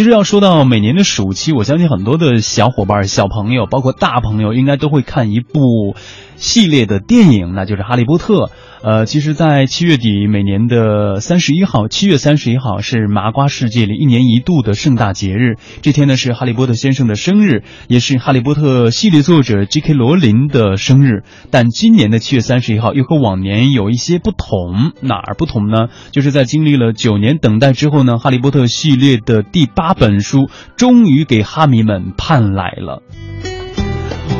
[0.00, 5.94] 其实要说到每年的暑期，我相信很多的小伙伴、小朋友，包括大朋友，应该都会看一部
[6.36, 8.44] 系列的电影，那就是《哈利波特》。
[8.82, 15.56] 呃，其实，在七月底，每年的三十一号，七月三十一号是麻瓜世界里一年一度的盛大节日。
[15.82, 19.92] 这天呢，是哈利波特先生的生日，也是哈利波特系列作者 J.K.
[19.92, 21.24] 罗琳的生日。
[21.50, 25.88] 但今年的七月三十一号又和往年有一些不同，哪儿不同呢？
[26.10, 33.02] 就是在经历了九年等待之后呢，哈利波特系列的第八本书终于给哈迷们盼来了。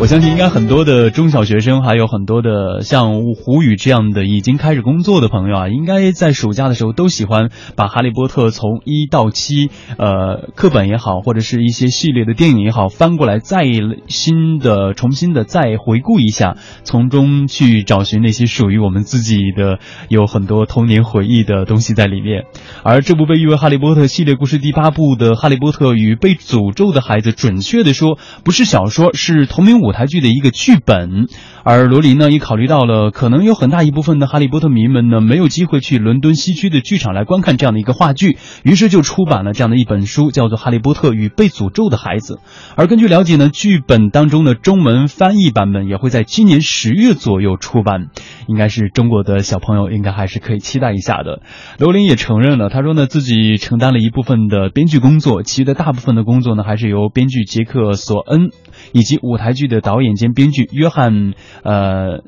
[0.01, 9.69] 我相信应该很多的中小学生，还有很多的像胡宇这样的已经开始工作的朋友啊，应该在暑假的时候都喜欢把《哈利波特》从一到七，
[9.99, 13.65] 呃，课本也好，或者是一些系列的电影也好，翻过来再
[14.09, 22.45] 新的、重新的再回顾一下，从中去找寻那些属于我们自己的有很多童年回忆的东西在里面。
[22.83, 31.27] 而这部被誉为《哈利波特》系列故事第八部的《哈利波特与被诅咒的孩子》，准确的说，不是小说，是同名舞台剧的一个剧本。
[31.65, 42.35] 而罗琳呢，也考虑到了可能有很大一部分的哈利波特迷们呢，没有机会去伦敦西区的剧场来观看这样的一个话剧，于是就出版了这样的一本书，叫做《哈利波特与被诅咒的孩子》。
[42.77, 48.07] 而根据了解呢，剧本当中的中文翻译版本也会在今年十月左右出版，
[48.47, 51.43] 应该是中国的小朋友应该还是可以期待一下的。
[51.79, 58.51] 罗琳也承认了，他说呢，自己承担了一部分的编剧工作，其余的大部分的工作呢，还是由编剧杰克·索恩
[58.93, 61.35] 以及舞台剧的导演兼编剧约翰。
[61.63, 62.23] 呃，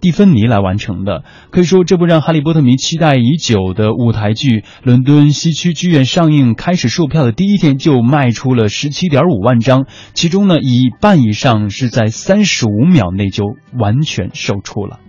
[0.00, 13.44] 蒂芬尼来完成的，可以说这部让哈利波特迷期待已久的舞台剧，伦敦西区剧院上映开始售票的第一天就卖出了十七点五万张，其中呢，一半以上是在三十五秒内就
[13.78, 15.00] 完全售出了。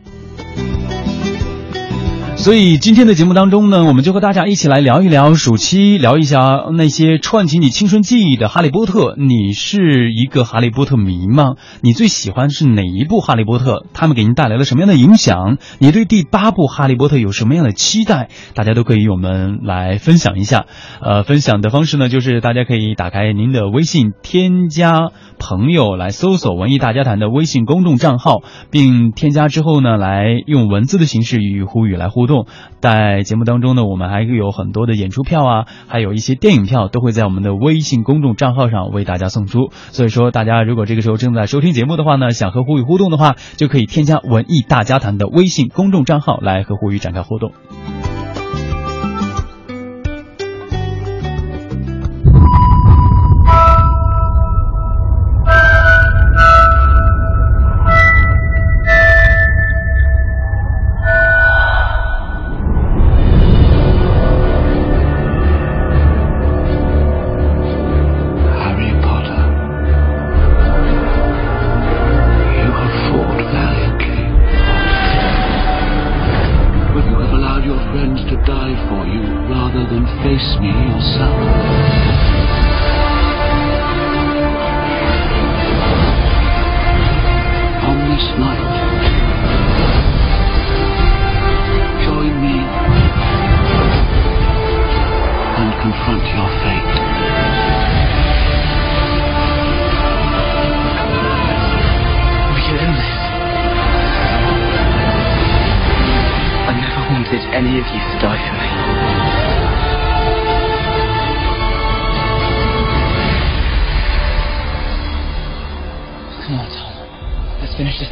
[2.38, 9.14] 所以今天的节目当中呢，我们就和大家一起来聊一聊暑期，聊一下那些串起你青春记忆的《哈利波特》。
[9.18, 11.56] 你是一个哈利波特迷吗？
[11.82, 13.78] 你最喜欢是哪一部《哈利波特》？
[13.94, 15.58] 他们给您带来了什么样的影响？
[15.80, 18.30] 你对第八部《哈利波特》有什么样的期待？
[18.54, 20.68] 大家都可以与我们来分享一下。
[21.02, 25.10] 呃，分享的方式呢，就是大家可以打开您的微信，添加
[25.40, 32.48] 朋友来搜索“文艺大家谈”的微信公众账号，并添加之后呢，来用文字的形式与呼语来呼互动。
[32.82, 39.70] 在节目当中呢，我们还有很多的演出票啊，还有一些电影票都会在我们的微信公众账号上为大家送出。
[39.92, 47.52] 所以说，大家如果这个时候正在收听节目的话呢，想和胡宇互动的话，就可以添加“文艺大家谈”的微信公众账号来和胡宇展开互动。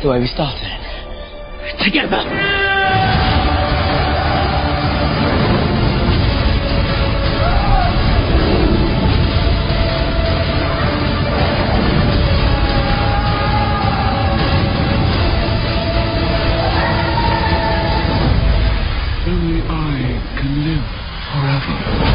[0.04, 0.60] the way we started.
[1.82, 2.18] Together!
[19.26, 20.84] Only I can live
[21.32, 22.13] forever.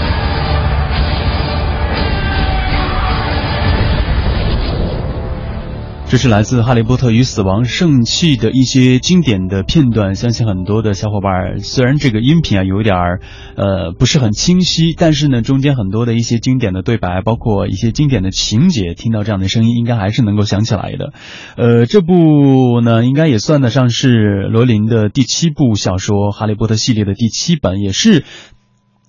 [6.10, 13.20] 这是来自《哈利波特与死亡圣器》的一些经典的片段，相信很多的小伙伴，虽然这个音频啊有点儿，
[13.56, 21.12] 呃不是很清晰，但是呢中间很多的一些经典的对白，包括一些经典的情节，听到这样的声音，应该还是能够想起来的。
[21.58, 28.24] 呃，这部呢应该也算得上是罗琳的第七部小说《哈利波特》系列的第七本，也是。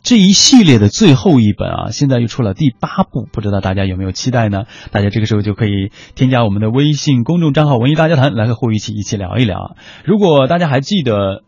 [0.09, 4.63] 这一系列的最后一本啊，现在又出了第八部，不知道大家有没有期待呢？
[4.89, 9.75] 大家这个时候就可以添加我们的微信公众账号“文艺大家谈”来和霍一起一起聊一聊。
[10.03, 11.43] 如果大家还记得。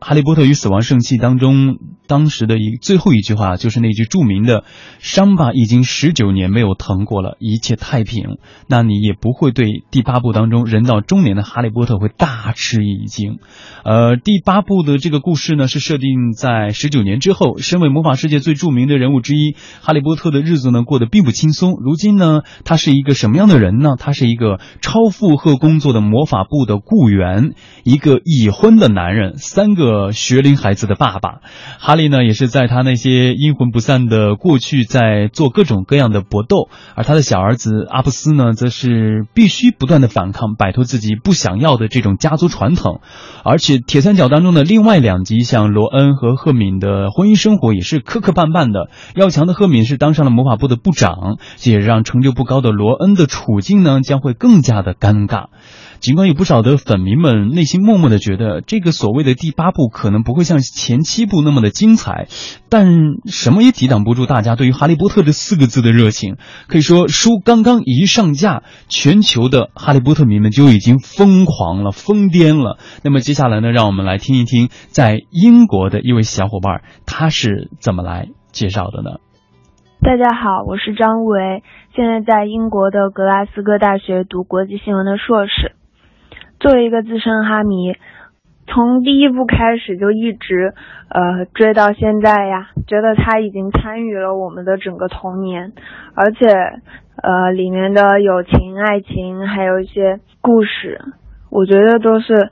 [0.00, 1.78] 哈利波特与死亡圣器》当中
[2.08, 4.64] 当时的一最后一句话，就是那句著名的
[4.98, 13.38] “伤疤已经十九年没有疼过了，一切太平”，那你也不会对第八部当中人到中年的哈利波特会大吃一惊。
[13.84, 21.74] 呃，第八部的这个故事呢，是设定在十九年之后，身为魔法世界最著名的人物之一，哈利波特的日子呢过得并不轻松。
[21.84, 23.90] 如今呢，他是一个什么样的人呢？
[23.98, 27.52] 他是一个超负荷工作的魔法部的雇员，
[27.84, 30.12] 一个已婚的男人，三个。
[30.12, 31.40] 学龄孩子的爸爸，
[31.78, 43.02] 哈利呢也是在他那些阴魂不散的过去在做各种各样的搏斗，而他的小儿子阿布斯呢，则是必须不断的反抗，摆脱自己不想要的这种家族传统。
[43.44, 48.88] 而且铁三角当中的另外两集，像罗恩和赫敏的婚姻生活也是磕磕绊绊的。
[49.14, 55.46] 要强的赫敏是当上了魔法部的部长，这也让成就不高的罗恩的处境呢将会更加的尴尬。
[56.00, 62.28] 尽管有不少的粉迷们内心默默的觉得这个所谓的第八部可能不会像前七部那么的精彩，
[62.70, 62.86] 但
[63.26, 66.36] 什么也抵挡不住大家对于《哈利波特》这四个字的热情。
[66.68, 72.78] 可以说，书刚刚一上架，全球的哈利波特迷们就已经疯狂了、疯癫了。
[73.02, 79.18] 那么接下来呢，让我们来听一听在英国的一位小伙伴他是怎么来介绍的呢？
[80.00, 81.64] 大家好，我是张维，
[81.96, 85.74] 现在在英国的格拉斯哥大学读国际新闻的硕士。
[86.60, 87.94] 作为一个资深哈迷，
[88.66, 90.74] 从第一部开始就一直
[91.08, 95.72] 呃追到现在呀，觉得他已经参与了我们的整个童年，
[96.14, 96.46] 而且
[97.22, 101.00] 呃里面的友情、爱情，还有一些故事，
[101.50, 102.50] 我觉得都是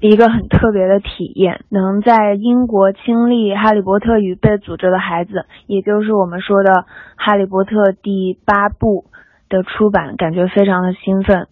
[0.00, 1.64] 一个很特别的体验。
[1.70, 5.32] 能在英国亲历《哈利波特与被诅咒的孩子》，
[5.66, 6.70] 也就是我们说的
[7.16, 9.06] 《哈利波特》第八部
[9.48, 11.48] 的出版，感觉非常的兴奋。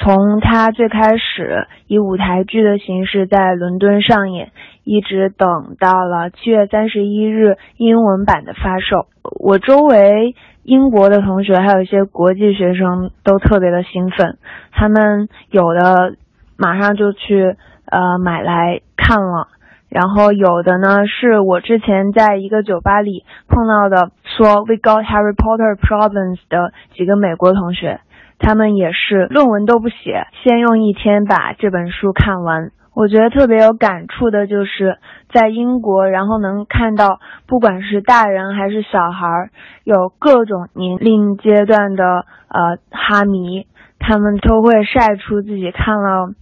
[0.00, 4.52] 从它最开始以舞台剧的形式在伦敦上演，
[4.84, 9.06] 一直等到了七月三十一日英文版的发售，
[9.40, 14.38] 我周围英国的同学还有一些国际学生都特别的兴奋，
[14.70, 16.14] 他们有的
[16.56, 17.56] 马上就去
[17.86, 19.48] 呃买来看了，
[19.88, 28.00] 然后有的呢是我之前在一个酒吧里碰到的，说 We got Harry Potter problems 的几个美国同学。
[28.38, 32.70] 他们也是论文都不写，先用一天把这本书看完。
[32.94, 34.98] 我觉得特别有感触的就是
[35.32, 39.50] 在英国，然后能看到不管是大人还是小孩，
[39.84, 42.04] 有各种年龄阶段的
[42.48, 43.66] 呃哈迷，
[44.00, 46.34] 他们都会晒出自己看了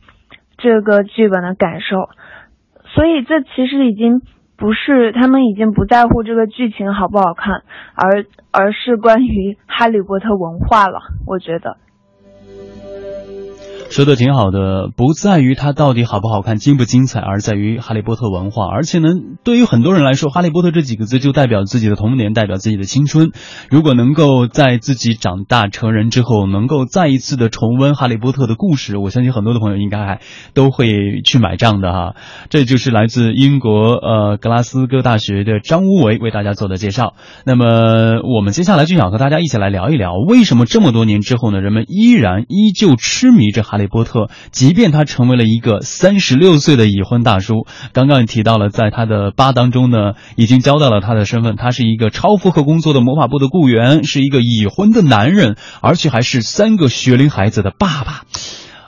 [0.56, 2.08] 这个剧本的感受。
[2.94, 4.22] 所以这其实已经
[4.56, 7.64] 不是他们已经不在乎这个剧情好不好看，
[7.94, 11.00] 而而是关于哈利波特文化了。
[11.26, 11.76] 我觉得。
[13.88, 18.66] 说的挺好的，不在于它到底好不好看、精不精彩，而在于哈利波特文化。
[18.66, 19.08] 而且呢，
[19.42, 23.30] 对于很多人来说，哈利波特这几个字就代表自己的童年，代表自己的青春。
[23.70, 30.20] 如果能够在自己长大成人之后，能够再一次的重温哈利波特的故事，我相信很多的朋友应该还
[30.52, 32.16] 都会去买账的哈。
[32.50, 37.14] 这就是来自英国呃格拉斯哥大学的张无为为大家做的介绍。
[37.46, 43.75] 那么我们接下来就想和大家一起来聊一聊，为什么这么多年之后呢，人们依然依旧痴迷着哈。
[43.76, 58.22] 哈利波特，即便他成为了一个三十六岁的已婚大叔，刚刚也提到了，在他的八当中呢，已经交代了他的身份，他是一个超负荷工作的魔法部的雇员，是一个已婚的男人，而且还是三个学龄孩子的爸爸。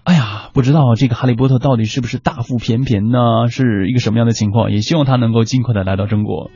[0.04, 3.18] 哎呀，不知道这个哈利波特到底是不是大腹便便呢？
[3.50, 4.72] 是一个什么样的情况？
[4.72, 6.50] 也希望他能够尽快的来到中国。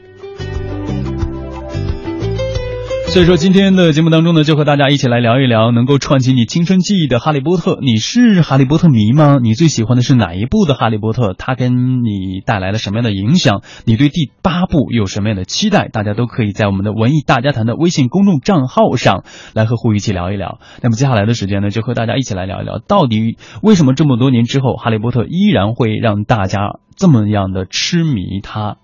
[3.13, 7.73] 所以说，今天的节目当中呢，就和大家一起来聊一聊能够串起你青春记忆的《哈利波特》。
[7.83, 9.39] 你是哈利波特迷吗？
[9.43, 11.33] 你最喜欢的是哪一部的《哈利波特》？
[11.37, 13.61] 它跟你带来了什么样的影响？
[13.85, 15.89] 你对第八部有什么样的期待？
[15.93, 20.59] 大家都可以在我们的文艺大家谈的微信公众账号上来和胡一起聊一聊。
[20.81, 28.79] 那么接下来的时间呢，就和大家一起来聊一聊，到底为什么这么多年之后，《哈利波特》依然会让大家这么样的痴迷它？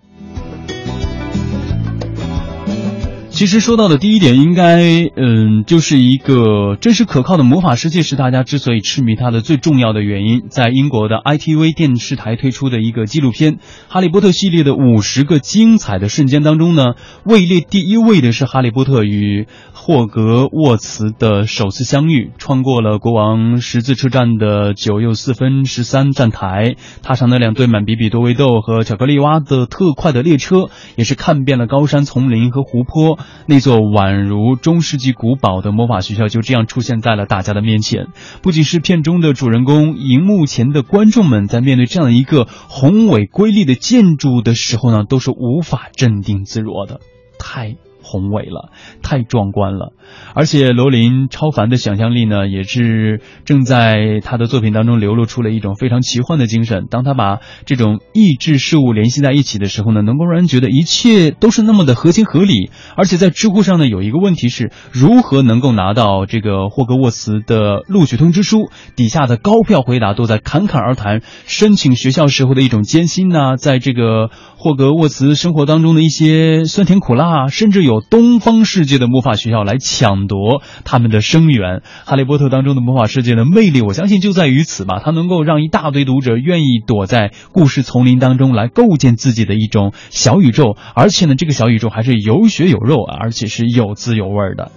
[3.38, 4.82] 其实说到的第一点，应该
[5.14, 10.48] 嗯，就是一个真实可靠的魔法世界是大家之所以痴迷它的最重要的原因。
[10.50, 13.52] 在英国的 ITV 电视台推出的一个纪录片
[13.86, 33.16] 《哈利波特》系列的五十个精彩的瞬间当中呢，位列第一位的是哈利波特与霍格沃茨的首次相遇，穿过了国王十字车站的九又四分十三站台，踏上那辆堆满比比多维豆和巧克力蛙的特快的列车，也是看遍了高山丛林和湖泊。
[33.46, 38.08] 那座宛如中世纪古堡的魔法学校就这样出现在了大家的面前。
[38.42, 47.00] 不仅是片中的主人公，荧幕前的观众们在面对这样一个宏伟瑰丽的建筑的时候呢，都是无法镇定自若的。
[47.38, 47.76] 太。
[48.08, 48.72] 宏伟了，
[49.02, 49.92] 太壮观了，
[50.34, 56.86] 而且罗琳超凡的想象力呢，也是正在他的作品当中流露出了一种非常奇幻的精神。
[56.90, 62.70] 当他把这种意志事物联系在一起的时候呢，能够让人觉得一切都是那么的合情合理。
[62.96, 68.70] 而且在知乎上呢，有一个问题是如何能够拿到这个霍格沃茨的录取通知书？
[68.96, 78.02] 底下的高票回答都在侃侃而谈申请学校时候的一种艰辛呢，在这个霍格沃茨生活当中的一些酸甜苦辣，甚至有。
[78.10, 85.00] 东方世界的魔法学校来抢夺他们的生源，《哈利波特》当中的魔法世界的魅力，我相信就在于此吧。
[85.04, 94.72] 它能够让一大堆读者愿意躲在故事丛林当中来构建自己的一种小宇宙，而且呢，这个小宇宙还是有血有肉啊，而且是有滋有味的。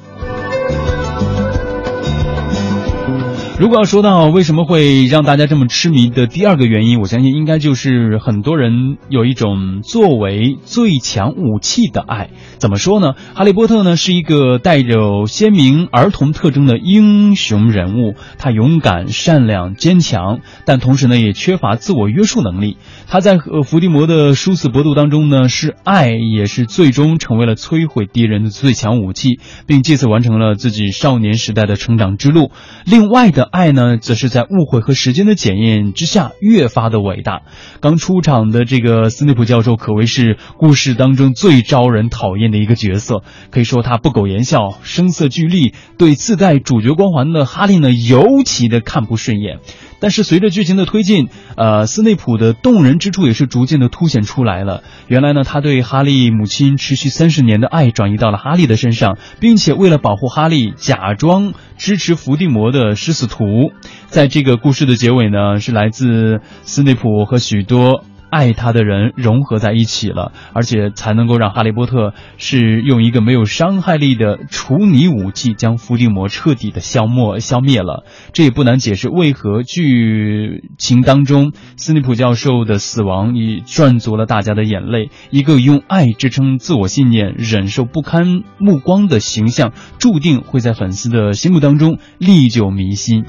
[3.61, 12.31] 如果要说到为什么会让大家这么痴迷的第二个原因，我相信应该就是很多人有一种作为最强武器的爱。
[12.57, 13.13] 怎么说呢？
[13.35, 22.77] 哈利波特呢是一个带有鲜明儿童特征的英雄人物，他勇敢、善良、坚强，但同时呢也缺乏自我约束能力。
[23.07, 32.49] 他在和伏地魔的殊死搏斗当中呢，是爱也是最终成为了摧毁敌人的最强武器，并借此完成了自己少年时代的成长之路。
[32.87, 33.50] 另外的。
[33.51, 37.41] 爱呢，则是在误会和时间的检验之下越发的伟大。
[37.81, 49.59] 刚出场的这个斯内普教授可谓是故事当中最招人讨厌的一个角色，可以说他不苟言笑、声色俱厉，对自带主角光环的哈利呢尤其的看不顺眼。
[50.01, 54.83] 但是随着剧情的推进，呃，斯内普的动人之处也是逐渐的凸显出来了。
[55.07, 63.71] 原来呢，他对哈利母亲持续三十年的爱转移到了哈利的身上，并且为了保护哈利，假装支持伏地魔的食死徒。
[64.07, 68.03] 在这个故事的结尾呢，是来自斯内普和许多。
[68.31, 78.05] 爱他的人融合在一起了，而且才能够让哈利波特是用一个没有伤害力的除泥武器将伏地魔彻底的消磨消灭了。
[78.31, 85.09] 这也不难解释为何剧情当中斯内普教授的死亡已赚足了大家的眼泪。
[85.29, 93.25] 一个用爱支撑自我信念、忍受不堪目光的形象，注定会在粉丝的心目当中历久弥新。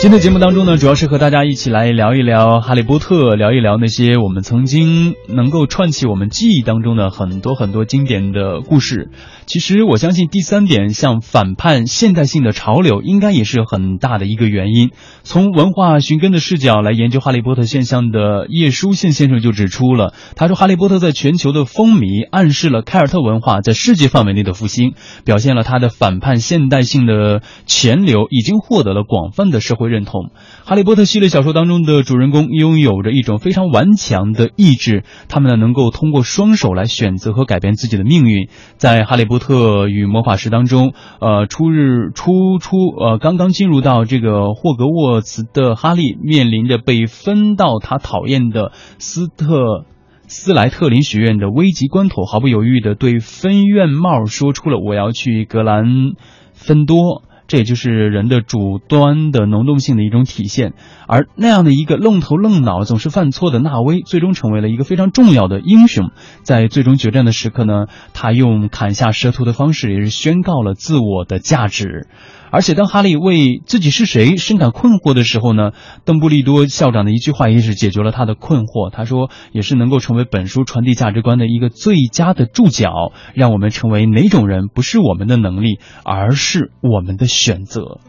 [0.00, 9.10] 今天节目当中呢，主要是和大家一起来聊一聊《哈利波特》，聊一聊那些我们曾经能够串起我们记忆当中的很多很多经典的故事。
[9.48, 14.90] 其实我相信第三点，像反叛现代性的潮流，应该也是很大的一个原因。
[15.22, 24.92] 从文化寻根的视角来研究《哈利波特》现象的叶舒信先生就指出了，他说《哈利波特》在全球的风靡，暗示了凯尔特文化在世界范围内的复兴，
[25.24, 29.88] 表现了他的反叛现代性的潜流已经获得了广泛的社会。
[29.88, 30.30] 认同，
[30.66, 38.50] 哈利波特系列小说当中的主人公拥有着一种非常顽强的意志，他们呢能够通过双手来选择和改变自己的命运。
[38.76, 49.84] 在哈利波特与魔法师当中，呃，初日初初呃刚刚进入到这个霍格沃茨的哈利，面临着被分到他讨厌的斯特
[50.26, 55.86] 斯莱特林学院的危急关头，毫不犹豫的对分院帽说出了我要去格兰
[56.52, 57.22] 芬多。
[57.48, 60.74] 这也就是人的主端的能动性的一种体现，
[61.08, 66.10] 而那样的一个愣头愣脑、总是犯错的纳威，最终成为了一个非常重要的英雄。
[66.42, 72.06] 在最终决战的时刻呢，他用砍下蛇头的方式，也是宣告了自我的价值。
[72.50, 75.72] 而且，当哈利为自己是谁深感困惑的时候呢？
[76.04, 78.90] 邓布利多校长的一句话也是解决了他的困惑。
[78.90, 88.00] 他说：“也是能够成为本书传递价值观的一个最佳的注脚，让我们成为哪种人，不是我们的能力，而是我们的选择。”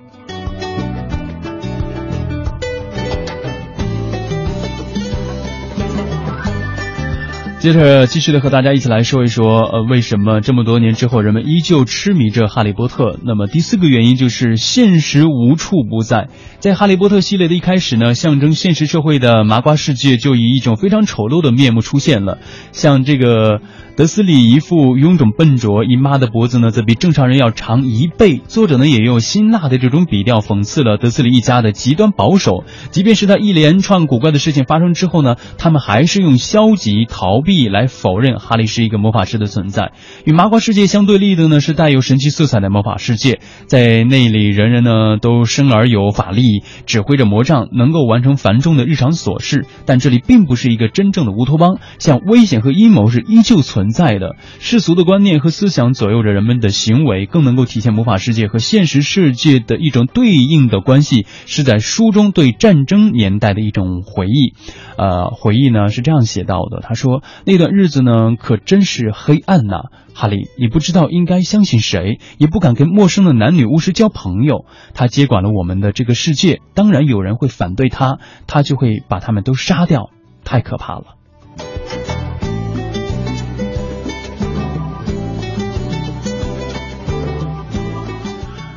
[7.69, 13.19] 接着继续的和大家一起来说一说，呃，为什么这么多年之后人们依旧痴迷着哈利波特？
[13.23, 16.29] 那么第四个原因就是现实无处不在。
[16.57, 22.39] 在哈利波特系列的一开始呢，象征现实社会的麻瓜世界就以一种非常丑陋的面目出现了，
[22.71, 23.61] 像这个。
[23.99, 28.41] 德斯里一副臃肿笨拙，姨妈的脖子呢则比正常人要长一倍。
[28.47, 32.63] 作者呢也用辛辣的这种笔调讽刺了德斯里一家的极端保守。
[32.91, 39.91] 即便是在一连串古怪的事情发生之后呢，他们还是用消极逃避来否认哈利是一个魔法师的存在。
[40.23, 49.65] 与麻瓜世界相对立的呢是带有神奇色彩的魔法世界，在那里人人呢都生而有法力，指挥着魔杖，能够完成繁重的日常琐事。
[49.85, 53.88] 但这里并不是一个真正的乌托邦，像危险和阴谋是依旧存。
[53.89, 54.36] 在的。
[54.60, 61.25] 世俗的观念和思想左右着人们的行为，更能够体现魔法世界和现实世界的一种对应的关系。
[61.46, 64.53] 是在书中对战争年代的一种回忆。
[64.98, 74.65] 呃，回忆呢是这样写到的：他说那段日子呢可真是黑暗呐，哈利，你不知道应该相信谁，也不敢跟陌生的男女巫师交朋友。
[74.93, 80.10] 他接管了我们的这个世界，当然有人会反对他，他就会把他们都杀掉。
[80.43, 81.15] 太可怕了。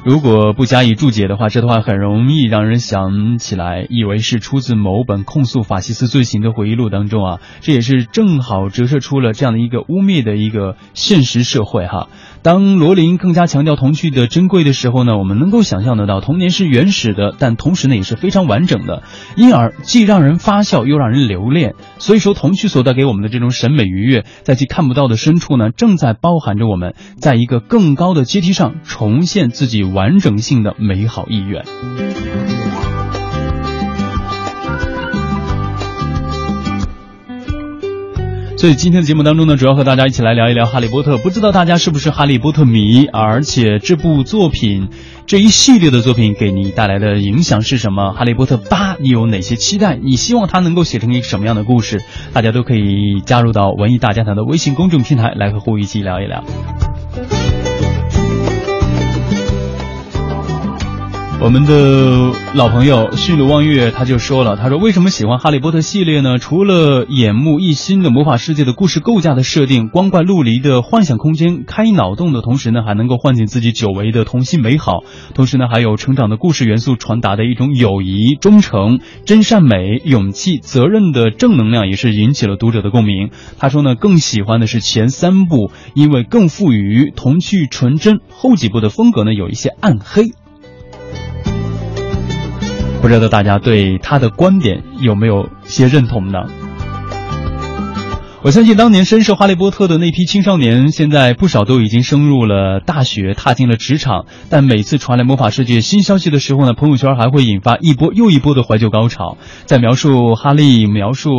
[0.04, 7.40] 如果不加以注解的话，这段话很容易让人想起来，以为是出自某本控诉法西斯罪行的回忆录当中啊。
[7.60, 12.08] 这也是正好折射出了这样的一个污蔑的一个现实社会哈。
[12.42, 19.04] 当罗琳更加强调童趣的珍贵的时候呢，我们能够想象得到，童年是原始的，但同时呢也是非常完整的，
[19.36, 21.76] 因而既让人发笑又让人留恋。
[21.98, 31.64] 所以说，童趣所带给我们的这种审美愉悦，在其看不到的深处呢，正在包含着我们在一个更高的阶梯上重现自己完整性的美好意愿。
[38.56, 41.16] 所以今天的节目当中呢，主要和大家一起来聊一聊《哈利波特》。
[41.20, 43.06] 不知道大家是不是《哈利波特》迷？
[43.06, 44.88] 而且这部作品
[45.26, 48.10] 这一系列的作品给你带来的影响是什么？
[48.12, 49.96] 《哈利波特》八，你有哪些期待？
[49.96, 52.02] 你希望它能够写成一个什么样的故事？
[52.32, 56.44] 大家都可以加入到文艺大家谈的微信公众平台来和胡一起聊一聊。
[61.44, 66.38] 我们的老朋友旭鲁望月他就说了，他说为什么喜欢哈利波特系列呢？
[66.38, 75.00] 除了眼目一新的魔法世界的故事构架的设定，光怪陆离的幻想空间，开脑洞的同时呢，还能够唤醒自己久违的童心美好，
[75.34, 83.30] 同时呢，还有成长的故事元素传达的一种友谊、忠诚、真善美、勇气、责任的正能量，也是引起了读者的共鸣。
[83.58, 90.30] 他说呢，更喜欢的是前三部，因为更富于童趣纯真，后几部的风格呢有一些暗黑。
[93.02, 96.44] 不知道大家对他的观点有没有些认同呢？
[98.44, 104.26] 我相信当年深受哈利波特的那批青少年，现在不少都已经升入了大学，踏进了职场。
[104.50, 109.38] 但每次传来魔法世界新消息的时候呢，朋友圈还会引发一波又一波的怀旧高潮。
[109.66, 111.30] 在描述哈利、描述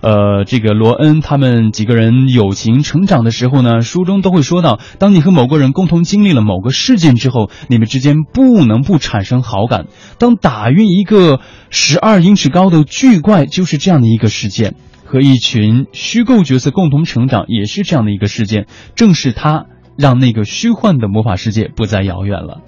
[0.00, 9.86] 呃这个罗恩他们几个人友情成长的时候呢，书中都会说到，当你和某个人共同经历了某个事件之后，你们之间不能不产生好感。
[10.18, 11.38] 当打晕一个
[11.70, 14.74] 十二英尺高的巨怪，就是这样的一个事件。
[15.10, 18.68] 和一群虚构角色共同成长，也是这样的一个事件。
[18.94, 19.66] 正是他
[19.98, 22.62] 让那个虚幻的魔法世界不再遥远了。